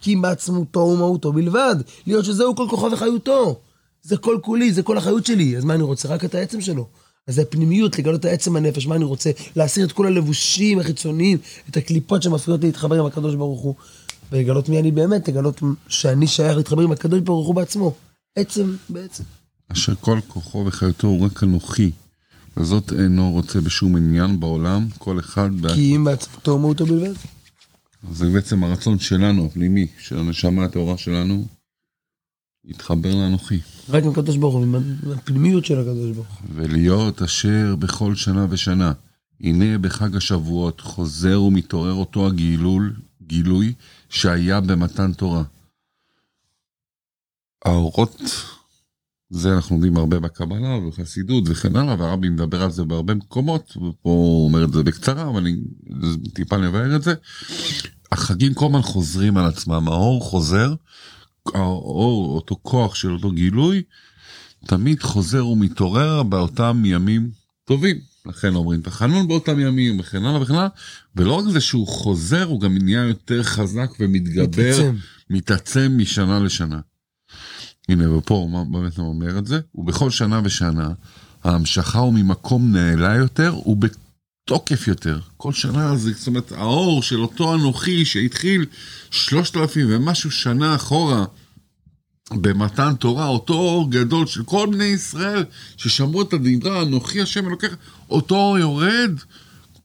כי 0.00 0.16
בעצמותו 0.16 0.80
ומהותו 0.80 1.32
בלבד. 1.32 1.76
להיות 2.06 2.24
שזהו 2.24 2.56
כל 2.56 2.66
כוחו 2.70 2.88
וחיותו. 2.92 3.60
זה 4.02 4.16
כל 4.16 4.38
כולי, 4.42 4.72
זה 4.72 4.82
כל 4.82 4.98
החיות 4.98 5.26
שלי. 5.26 5.56
אז 5.56 5.64
מה 5.64 5.74
אני 5.74 5.82
רוצה? 5.82 6.08
רק 6.08 6.24
את 6.24 6.34
העצם 6.34 6.60
שלו. 6.60 6.86
אז 7.26 7.34
זה 7.34 7.42
הפנימיות, 7.42 7.98
לגלות 7.98 8.20
את 8.20 8.24
העצם 8.24 8.56
הנפש, 8.56 8.86
מה 8.86 8.94
אני 8.94 9.04
רוצה? 9.04 9.30
להסיר 9.56 9.86
את 9.86 9.92
כל 9.92 10.06
הלבושים 10.06 10.78
החיצוניים, 10.78 11.38
את 11.70 11.76
הקליפות 11.76 12.22
שמפריעות 12.22 12.64
להתחבר 12.64 12.98
עם 12.98 13.06
הקדוש 13.06 13.34
ברוך 13.34 13.60
הוא. 13.60 13.74
ולגלות 14.32 14.68
מי 14.68 14.78
אני 14.78 14.90
באמת, 14.90 15.28
לגלות 15.28 15.62
שאני 15.88 16.26
שייך 16.26 16.56
להתחבר 16.56 16.82
עם 16.82 16.92
הקדוש 16.92 17.20
ברוך 17.20 17.46
הוא 17.46 17.54
בעצמו. 17.54 17.94
עצם 18.36 18.76
בעצם. 18.88 19.24
אשר 19.72 19.94
כל 19.94 20.20
כוחו 20.28 20.64
וחיותו 20.66 21.06
הוא 21.06 21.26
רק 21.26 21.42
אנוכי, 21.42 21.90
וזאת 22.56 22.92
אינו 22.92 23.30
רוצה 23.30 23.60
בשום 23.60 23.96
עניין 23.96 24.40
בעולם, 24.40 24.88
כל 24.98 25.18
אחד... 25.18 25.50
כי 25.74 25.96
אם 25.96 26.04
בעצמותו 26.04 26.50
ומהותו 26.50 26.86
בלבד. 26.86 27.14
זה 28.12 28.30
בעצם 28.30 28.64
הרצון 28.64 28.98
שלנו, 28.98 29.46
הפנימי, 29.46 29.86
של 29.98 30.18
הנשמה 30.18 30.64
הטהורה 30.64 30.98
שלנו, 30.98 31.46
להתחבר 32.64 33.14
לאנוכי. 33.14 33.58
רק 33.88 34.04
עם 34.04 34.10
הקדוש 34.10 34.36
ברוך 34.36 34.54
הוא, 34.54 34.62
עם 34.62 34.74
הפנימיות 35.12 35.64
של 35.64 35.80
הקדוש 35.80 36.10
ברוך 36.10 36.28
הוא. 36.28 36.48
ולהיות 36.54 37.22
אשר 37.22 37.76
בכל 37.76 38.14
שנה 38.14 38.46
ושנה. 38.50 38.92
הנה 39.40 39.78
בחג 39.78 40.16
השבועות 40.16 40.80
חוזר 40.80 41.42
ומתעורר 41.42 41.92
אותו 41.92 42.26
הגילול, 42.26 42.96
גילוי 43.22 43.72
שהיה 44.08 44.60
במתן 44.60 45.12
תורה. 45.12 45.42
האורות, 47.64 48.20
זה 49.32 49.54
אנחנו 49.54 49.76
יודעים 49.76 49.96
הרבה 49.96 50.20
בקבלה 50.20 50.68
ובחסידות 50.68 51.44
וכן 51.46 51.76
הלאה, 51.76 51.96
והרבי 51.98 52.28
מדבר 52.28 52.62
על 52.62 52.70
זה 52.70 52.84
בהרבה 52.84 53.14
מקומות, 53.14 53.76
ופה 53.76 53.90
הוא 54.02 54.44
אומר 54.44 54.64
את 54.64 54.72
זה 54.72 54.82
בקצרה, 54.82 55.28
אבל 55.28 55.40
אני 55.40 55.56
טיפה 56.34 56.56
נבהר 56.56 56.96
את 56.96 57.02
זה. 57.02 57.14
החגים 58.12 58.54
כל 58.54 58.66
הזמן 58.66 58.82
חוזרים 58.82 59.36
על 59.36 59.46
עצמם, 59.46 59.88
האור 59.88 60.24
חוזר, 60.24 60.74
האור, 61.54 62.34
אותו 62.34 62.56
כוח 62.62 62.94
של 62.94 63.12
אותו 63.12 63.30
גילוי, 63.30 63.82
תמיד 64.66 65.02
חוזר 65.02 65.46
ומתעורר 65.46 66.22
באותם 66.22 66.82
ימים 66.84 67.30
טובים. 67.64 67.96
לכן 68.26 68.54
אומרים 68.54 68.80
תחנון 68.80 69.28
באותם 69.28 69.60
ימים 69.60 70.00
וכן 70.00 70.24
הלאה 70.24 70.42
וכן 70.42 70.54
הלאה. 70.54 70.68
ולא 71.16 71.32
רק 71.32 71.44
זה 71.44 71.60
שהוא 71.60 71.88
חוזר, 71.88 72.44
הוא 72.44 72.60
גם 72.60 72.78
נהיה 72.78 73.02
יותר 73.02 73.42
חזק 73.42 73.90
ומתגבר, 74.00 74.42
מתעצם. 74.42 74.96
מתעצם 75.30 75.92
משנה 75.96 76.40
לשנה. 76.40 76.80
הנה, 77.88 78.16
ופה 78.16 78.34
הוא 78.34 78.66
באמת 78.66 78.96
הוא 78.96 79.08
אומר 79.08 79.38
את 79.38 79.46
זה, 79.46 79.60
ובכל 79.74 80.10
שנה 80.10 80.40
ושנה, 80.44 80.88
ההמשכה 81.44 81.98
הוא 81.98 82.14
ממקום 82.14 82.72
נעלה 82.72 83.14
יותר 83.14 83.54
ובתוקף 83.66 84.88
יותר. 84.88 85.20
כל 85.36 85.52
שנה 85.52 85.96
זה, 85.96 86.12
זאת 86.12 86.26
אומרת, 86.26 86.52
האור 86.52 87.02
של 87.02 87.20
אותו 87.20 87.54
אנוכי 87.54 88.04
שהתחיל 88.04 88.66
שלושת 89.10 89.56
אלפים 89.56 89.86
ומשהו 89.90 90.30
שנה 90.30 90.74
אחורה, 90.74 91.24
במתן 92.30 92.94
תורה, 92.94 93.26
אותו 93.26 93.54
אור 93.54 93.90
גדול 93.90 94.26
של 94.26 94.42
כל 94.44 94.68
בני 94.72 94.84
ישראל 94.84 95.44
ששמעו 95.76 96.22
את 96.22 96.32
הדברה, 96.32 96.82
אנוכי 96.82 97.22
השם 97.22 97.46
אלוקיך, 97.46 97.76
אותו 98.10 98.34
אור 98.34 98.58
יורד 98.58 99.10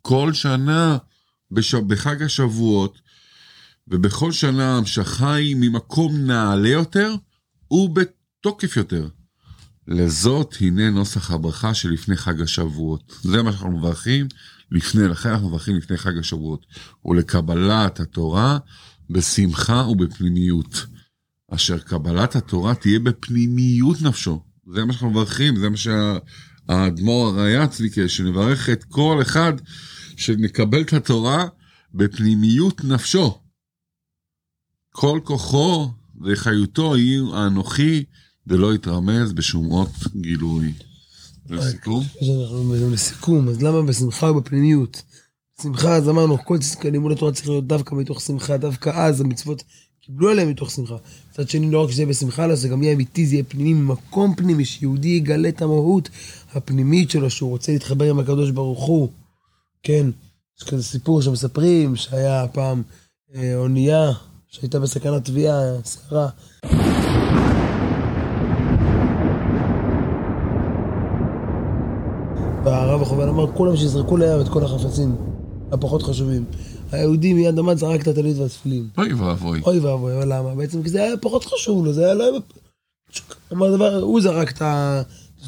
כל 0.01 0.33
שנה 0.33 0.97
בש... 1.51 1.75
בחג 1.75 2.23
השבועות, 2.23 2.99
ובכל 3.87 4.31
שנה 4.31 4.73
ההמשכה 4.75 5.33
היא 5.33 5.55
ממקום 5.59 6.17
נעלה 6.17 6.69
יותר 6.69 7.15
ובתוקף 7.71 8.77
יותר. 8.77 9.07
לזאת 9.87 10.55
הנה 10.61 10.89
נוסח 10.89 11.31
הברכה 11.31 11.73
שלפני 11.73 12.17
חג 12.17 12.41
השבועות. 12.41 13.13
זה 13.21 13.43
מה 13.43 13.51
שאנחנו 13.51 13.77
מברכים 13.77 14.27
לפני, 14.71 15.07
לכן 15.07 15.29
אנחנו 15.29 15.49
מברכים 15.49 15.75
לפני 15.75 15.97
חג 15.97 16.17
השבועות. 16.17 16.65
ולקבלת 17.05 17.99
התורה 17.99 18.57
בשמחה 19.09 19.87
ובפנימיות. 19.89 20.85
אשר 21.51 21.79
קבלת 21.79 22.35
התורה 22.35 22.75
תהיה 22.75 22.99
בפנימיות 22.99 24.01
נפשו. 24.01 24.43
זה 24.73 24.85
מה 24.85 24.93
שאנחנו 24.93 25.09
מברכים, 25.09 25.55
זה 25.55 25.69
מה 25.69 25.77
שהאדמו"ר 25.77 27.27
הרייץ 27.27 27.81
ביקש, 27.81 28.17
שנברך 28.17 28.69
את 28.69 28.83
כל 28.83 29.19
אחד 29.21 29.53
שנקבל 30.17 30.81
את 30.81 30.93
התורה 30.93 31.45
בפנימיות 31.93 32.83
נפשו. 32.83 33.41
כל 34.91 35.19
כוחו 35.23 35.91
וחיותו 36.21 36.97
יהיו 36.97 37.35
האנוכי, 37.35 38.03
ולא 38.47 38.75
יתרמז 38.75 39.33
בשומעות 39.33 39.89
גילוי. 40.15 40.73
לסיכום? 41.49 42.03
אז 42.21 42.29
אנחנו 42.41 42.63
מבינים 42.63 42.93
לסיכום, 42.93 43.49
אז 43.49 43.61
למה 43.61 43.81
בשמחה 43.81 44.31
ובפנימיות? 44.31 45.01
שמחה, 45.61 45.95
אז 45.95 46.09
אמרנו, 46.09 46.37
כל 46.45 46.57
לימוד 46.83 47.11
התורה 47.11 47.31
צריך 47.31 47.49
להיות 47.49 47.67
דווקא 47.67 47.95
מתוך 47.95 48.21
שמחה, 48.21 48.57
דווקא 48.57 48.89
אז 48.89 49.21
המצוות 49.21 49.63
קיבלו 50.01 50.29
עליהם 50.29 50.49
מתוך 50.49 50.71
שמחה. 50.71 50.95
מצד 51.31 51.49
שני, 51.49 51.71
לא 51.71 51.83
רק 51.83 51.91
שזה 51.91 52.01
יהיה 52.01 52.09
בשמחה, 52.09 52.45
אלא 52.45 52.55
זה 52.55 52.67
גם 52.67 52.83
יהיה 52.83 52.93
אמיתי, 52.93 53.25
זה 53.25 53.35
יהיה 53.35 53.43
פנימי, 53.43 53.73
ממקום 53.73 54.35
פנימי, 54.35 54.65
שיהודי 54.65 55.07
יגלה 55.07 55.49
את 55.49 55.61
המהות 55.61 56.09
הפנימית 56.53 57.09
שלו, 57.09 57.29
שהוא 57.29 57.49
רוצה 57.49 57.71
להתחבר 57.71 58.09
עם 58.09 58.19
הקדוש 58.19 58.51
ברוך 58.51 58.83
הוא. 58.85 59.09
כן, 59.83 60.07
יש 60.57 60.69
כזה 60.69 60.83
סיפור 60.83 61.21
שמספרים, 61.21 61.95
שהיה 61.95 62.47
פעם 62.47 62.83
אה, 63.35 63.55
אונייה 63.55 64.11
שהייתה 64.49 64.79
בסכנת 64.79 65.25
טביעה, 65.25 65.61
סערה. 65.83 66.29
והרב 72.63 73.01
החובל 73.01 73.29
אמר, 73.29 73.51
כולם 73.51 73.75
שיזרקו 73.75 74.17
לים 74.17 74.41
את 74.41 74.49
כל 74.49 74.63
החפצים 74.63 75.15
הפחות 75.71 76.03
חשובים. 76.03 76.45
היהודי 76.91 77.33
מיד 77.33 77.59
עמד, 77.59 77.77
זרק 77.77 78.01
את 78.01 78.07
הטלית 78.07 78.37
והתפילין. 78.37 78.87
אוי 78.97 79.13
ואבוי. 79.13 79.61
אוי 79.65 79.79
ואבוי, 79.79 80.17
אבל 80.17 80.33
למה? 80.33 80.55
בעצם 80.55 80.83
כי 80.83 80.89
זה 80.89 81.03
היה 81.03 81.17
פחות 81.17 81.45
חשוב 81.45 81.85
לו, 81.85 81.93
זה 81.93 82.05
היה 82.05 82.13
לא... 82.13 82.37
אמר 83.53 83.75
דבר, 83.75 84.01
הוא 84.01 84.21
זרק 84.21 84.51
את 84.51 84.61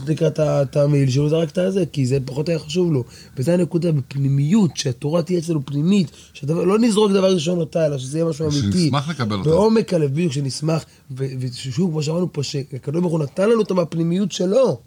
ה... 0.01 0.05
שנקרא 0.05 0.29
את 0.61 0.77
המעיל 0.77 1.09
שלו, 1.09 1.29
זרק 1.29 1.49
את 1.49 1.57
הזה, 1.57 1.85
כי 1.85 2.05
זה 2.05 2.17
פחות 2.25 2.49
היה 2.49 2.59
חשוב 2.59 2.91
לו. 2.91 3.03
וזה 3.37 3.53
הנקודה 3.53 3.91
בפנימיות, 3.91 4.77
שהתורה 4.77 5.23
תהיה 5.23 5.39
אצלנו 5.39 5.65
פנימית, 5.65 6.11
שדבר, 6.33 6.63
לא 6.63 6.79
נזרוק 6.79 7.11
דבר 7.11 7.33
ראשון 7.33 7.59
אותה, 7.59 7.85
אלא 7.85 7.97
שזה 7.97 8.17
יהיה 8.17 8.29
משהו 8.29 8.45
אמיתי. 8.45 8.83
שנשמח 8.83 9.09
לקבל 9.09 9.37
אותה. 9.37 9.49
בעומק 9.49 9.93
הלב, 9.93 10.11
בדיוק, 10.11 10.33
שנשמח, 10.33 10.85
ושוב, 11.11 11.91
כמו 11.91 12.03
שאמרנו 12.03 12.33
פה, 12.33 12.43
שהקדוש 12.43 13.01
ברוך 13.01 13.13
הוא 13.13 13.19
נתן 13.19 13.49
לנו 13.49 13.59
אותה 13.59 13.73
מהפנימיות 13.73 14.31
שלו, 14.31 14.81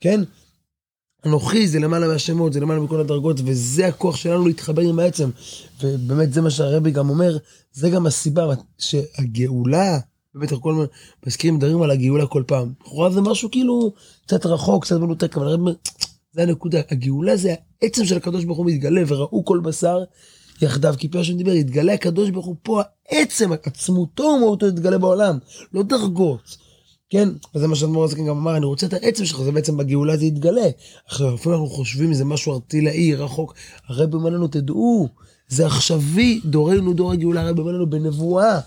כן? 0.00 0.22
אנוכי 1.26 1.68
זה 1.68 1.78
למעלה 1.78 2.08
מהשמות, 2.08 2.52
זה 2.52 2.60
למעלה 2.60 2.80
מכל 2.80 3.00
הדרגות, 3.00 3.40
וזה 3.44 3.86
הכוח 3.86 4.16
שלנו 4.16 4.46
להתחבר 4.46 4.82
עם 4.82 4.98
העצם. 4.98 5.30
ובאמת 5.82 6.32
זה 6.32 6.40
מה 6.40 6.50
שהרבי 6.50 6.90
גם 6.90 7.10
אומר, 7.10 7.36
זה 7.72 7.90
גם 7.90 8.06
הסיבה 8.06 8.46
שהגאולה, 8.78 9.98
באמת 10.34 10.52
אנחנו 10.52 10.62
כל 10.62 10.70
הזמן 10.70 10.84
מזכירים, 11.26 11.54
מדברים 11.54 11.82
על 11.82 11.90
הגאולה 11.90 12.26
כל 12.26 12.42
פעם. 12.46 12.72
לכאורה 12.80 13.10
זה 13.10 13.20
משהו 13.20 13.50
כאילו 13.50 13.92
קצת 14.26 14.46
רחוק, 14.46 14.84
קצת 14.84 14.96
מנותק, 14.96 15.36
אבל 15.36 15.52
אומר, 15.52 15.72
זה 16.34 16.42
הנקודה, 16.42 16.80
הגאולה 16.90 17.36
זה 17.36 17.54
העצם 17.82 18.04
של 18.04 18.16
הקדוש 18.16 18.44
ברוך 18.44 18.58
הוא 18.58 18.66
מתגלה, 18.66 19.02
וראו 19.06 19.44
כל 19.44 19.60
בשר 19.60 19.98
יחדיו, 20.62 20.94
כי 20.98 21.08
השם 21.14 21.36
דיבר, 21.36 21.52
יתגלה 21.52 21.92
הקדוש 21.94 22.30
ברוך 22.30 22.46
הוא 22.46 22.56
פה, 22.62 22.82
העצם, 23.10 23.52
עצמותו 23.52 24.22
ומהותו 24.22 24.66
יתגלה 24.66 24.98
בעולם, 24.98 25.38
לא 25.72 25.82
דרגות. 25.82 26.56
כן, 27.10 27.28
וזה 27.54 27.68
מה 27.68 27.76
שאדמו"ר 27.76 28.04
הזקן 28.04 28.26
גם 28.26 28.36
אמר, 28.36 28.56
אני 28.56 28.66
רוצה 28.66 28.86
את 28.86 28.92
העצם 28.92 29.24
שלך, 29.24 29.42
זה 29.42 29.52
בעצם 29.52 29.76
בגאולה 29.76 30.16
זה 30.16 30.24
יתגלה. 30.24 30.66
עכשיו, 31.06 31.34
אפילו 31.34 31.54
אנחנו 31.54 31.68
חושבים 31.68 32.10
איזה 32.10 32.24
משהו 32.24 32.52
ארטילאי, 32.52 33.14
רחוק, 33.14 33.54
הרבי 33.88 34.16
אומר 34.16 34.30
לנו, 34.30 34.48
תדעו, 34.48 35.08
זה 35.48 35.66
עכשווי, 35.66 36.40
דורנו 36.44 36.92
דור 36.92 37.12
הגאולה, 37.12 37.40
הרבי 37.40 37.60
אומר 37.60 37.72
לנו 37.72 37.90
בנבואה. 37.90 38.60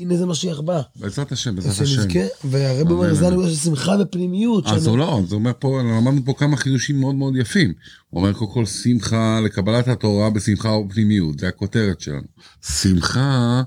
הנה 0.00 0.16
זה 0.16 0.26
משיח 0.26 0.60
בא. 0.60 0.80
בעזרת 0.96 1.32
השם, 1.32 1.56
בעזרת 1.56 1.74
שנזכה, 1.74 2.02
השם. 2.20 2.48
והרבי 2.50 2.92
אומר, 2.92 3.14
זה 3.14 3.26
הנקודה 3.28 3.48
של 3.48 3.54
שמחה 3.56 3.96
ופנימיות. 4.00 4.66
אז 4.66 4.72
שאני- 4.82 4.90
הוא 4.90 4.98
לא, 4.98 5.20
זה 5.28 5.34
אומר 5.34 5.52
פה, 5.58 5.80
למדנו 5.82 6.20
פה 6.24 6.34
כמה 6.38 6.56
חידושים 6.56 7.00
מאוד 7.00 7.14
מאוד 7.14 7.36
יפים. 7.36 7.72
הוא 8.10 8.20
אומר 8.20 8.32
קודם 8.32 8.50
כל 8.52 8.66
שמחה 8.66 9.40
לקבלת 9.44 9.88
התורה 9.88 10.30
בשמחה 10.30 10.68
ובפנימיות, 10.68 11.38
זה 11.38 11.48
הכותרת 11.48 12.00
שלנו. 12.00 12.26
שמחה, 12.82 13.62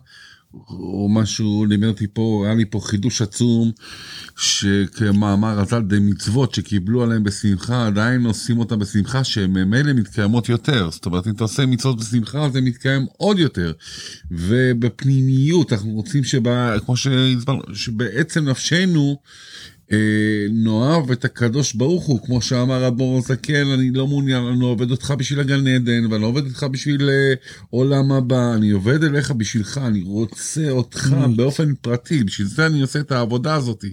או 0.69 1.10
משהו, 1.12 1.65
לימד 1.65 1.88
אותי 1.88 2.07
פה, 2.13 2.43
היה 2.45 2.55
לי 2.55 2.65
פה 2.65 2.79
חידוש 2.79 3.22
עצום, 3.22 3.72
שכמאמר 4.38 5.60
הז"ל 5.60 6.00
מצוות 6.01 6.53
שקיבלו 6.53 7.03
עליהם 7.03 7.24
בשמחה, 7.24 7.88
עדיין 7.88 8.25
עושים 8.25 8.60
אותם 8.60 8.79
בשמחה, 8.79 9.24
שהן 9.24 9.51
ממילא 9.51 9.93
מתקיימות 9.93 10.50
יותר. 10.50 10.89
זאת 10.91 11.05
אומרת, 11.05 11.27
אם 11.27 11.31
אתה 11.31 11.43
עושה 11.43 11.65
מצוות 11.65 12.00
בשמחה, 12.00 12.50
זה 12.50 12.62
מתקיים 12.62 13.05
עוד 13.17 13.39
יותר. 13.39 13.72
ובפנימיות, 14.31 15.74
אנחנו 15.74 15.91
רוצים 15.91 16.24
שבה, 16.24 16.79
כמו 16.86 16.98
שהסברנו, 16.98 17.62
שבעצם 17.74 18.50
נפשנו, 18.50 19.19
נאהב 20.51 21.12
את 21.12 21.25
הקדוש 21.25 21.73
ברוך 21.73 22.05
הוא, 22.05 22.19
כמו 22.25 22.41
שאמר 22.41 22.88
אדמו"ר 22.88 23.17
הזקן, 23.17 23.67
אני 23.67 23.91
לא 23.91 24.07
מעוניין, 24.07 24.43
אני 24.43 24.63
עובד 24.63 24.91
אותך 24.91 25.13
בשביל 25.17 25.39
הגן 25.39 25.67
עדן, 25.67 26.05
ואני 26.12 26.21
לא 26.21 26.27
עובד 26.27 26.45
אותך 26.45 26.65
בשביל 26.71 27.09
אה, 27.09 27.33
עולם 27.69 28.12
הבא, 28.12 28.53
אני 28.55 28.71
עובד 28.71 29.03
אליך 29.03 29.31
בשבילך, 29.31 29.81
אני 29.85 30.03
רוצה 30.05 30.69
אותך 30.69 31.15
באופן 31.35 31.73
פרטי, 31.81 32.23
בשביל 32.23 32.47
זה 32.47 32.65
אני 32.65 32.81
עושה 32.81 33.00
את 33.00 33.12
העבודה 33.12 33.55
הזאת. 33.55 33.85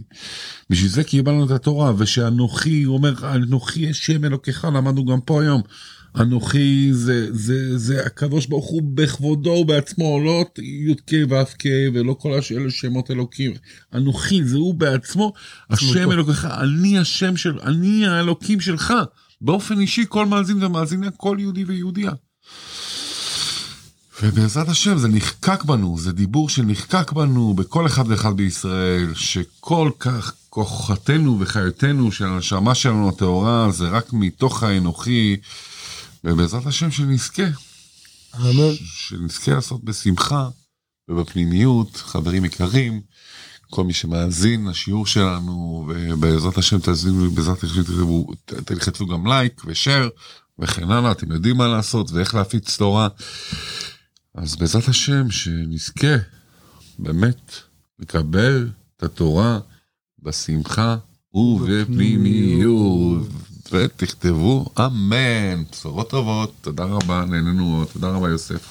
בשביל 0.70 0.90
זה 0.90 1.04
קיבלנו 1.04 1.44
את 1.44 1.50
התורה, 1.50 1.92
ושאנוכי, 1.98 2.82
הוא 2.82 2.96
אומר, 2.96 3.34
אנוכי 3.34 3.90
השם 3.90 4.24
אלוקיך, 4.24 4.64
למדנו 4.64 5.04
גם 5.04 5.20
פה 5.20 5.42
היום. 5.42 5.62
אנוכי 6.16 6.88
זה, 6.92 7.26
זה, 7.32 7.78
זה 7.78 8.06
הקדוש 8.06 8.46
ברוך 8.46 8.66
הוא 8.66 8.82
בכבודו 8.94 9.50
ובעצמו, 9.50 10.20
לא 10.24 10.44
י"ק 10.58 11.10
ו"ק 11.30 11.62
ולא 11.94 12.16
כל 12.18 12.38
הש- 12.38 12.52
אלה 12.52 12.70
שמות 12.70 13.10
אלוקים. 13.10 13.52
אנוכי 13.94 14.44
זה 14.44 14.56
הוא 14.56 14.74
בעצמו, 14.74 15.32
השם 15.70 16.12
אלוקיך, 16.12 16.44
אני 16.44 16.98
השם 16.98 17.36
של, 17.36 17.58
אני 17.62 18.06
האלוקים 18.06 18.60
שלך. 18.60 18.94
באופן 19.40 19.80
אישי 19.80 20.04
כל 20.08 20.26
מאזין 20.26 20.62
ומאזינה, 20.64 21.10
כל 21.10 21.36
יהודי 21.40 21.64
ויהודייה. 21.64 22.12
ובעזרת 24.22 24.68
השם 24.68 24.98
זה 24.98 25.08
נחקק 25.08 25.64
בנו, 25.64 25.98
זה 25.98 26.12
דיבור 26.12 26.48
שנחקק 26.48 27.12
בנו 27.12 27.54
בכל 27.54 27.86
אחד 27.86 28.04
ואחד 28.08 28.36
בישראל, 28.36 29.14
שכל 29.14 29.90
כך 29.98 30.34
כוחתנו 30.48 31.36
וחיותנו 31.40 32.12
של 32.12 32.24
הנשמה 32.24 32.74
שלנו 32.74 33.08
הטהורה 33.08 33.70
זה 33.70 33.88
רק 33.88 34.12
מתוך 34.12 34.62
האנוכי, 34.62 35.36
ובעזרת 36.24 36.66
השם 36.66 36.90
שנזכה, 36.90 37.42
אמן. 38.36 38.74
שנזכה 38.84 39.54
לעשות 39.54 39.84
בשמחה 39.84 40.48
ובפנימיות, 41.08 41.96
חברים 41.96 42.44
יקרים, 42.44 43.00
כל 43.70 43.84
מי 43.84 43.92
שמאזין 43.92 44.68
לשיעור 44.68 45.06
שלנו, 45.06 45.88
ובעזרת 45.88 46.58
השם 46.58 46.78
תאזינו, 46.78 47.30
בעזרת 47.30 47.64
השם 47.64 47.82
תלחצו 48.64 49.06
גם 49.06 49.26
לייק 49.26 49.62
ושאר 49.64 50.08
וכן 50.58 50.90
הלאה, 50.90 51.12
אתם 51.12 51.32
יודעים 51.32 51.56
מה 51.56 51.68
לעשות 51.68 52.10
ואיך 52.10 52.34
להפיץ 52.34 52.76
תורה. 52.76 53.08
אז 54.34 54.56
בעזרת 54.56 54.88
השם 54.88 55.30
שנזכה 55.30 56.16
באמת 56.98 57.52
לקבל 57.98 58.68
את 58.96 59.02
התורה 59.02 59.58
בשמחה 60.18 60.96
ובפנימיות. 61.34 63.28
ותכתבו 63.72 64.66
אמן, 64.78 65.62
בשורות 65.72 66.10
טובות, 66.10 66.52
תודה 66.60 66.84
רבה, 66.84 67.24
נהנינו 67.28 67.66
מאוד, 67.66 67.86
תודה 67.92 68.08
רבה 68.08 68.28
יוסף, 68.28 68.68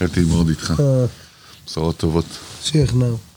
נהניתי 0.00 0.20
מאוד 0.20 0.48
איתך, 0.48 0.74
אה, 0.80 1.04
בשורות 1.66 1.96
טובות. 1.96 2.24
שיחנאו. 2.62 3.29